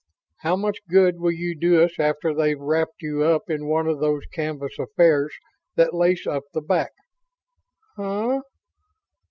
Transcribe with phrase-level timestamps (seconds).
[0.39, 3.99] How much good will you do us after they've wrapped you up in one of
[3.99, 5.31] those canvas affairs
[5.75, 6.89] that lace up the back?"
[7.97, 8.41] "Huh?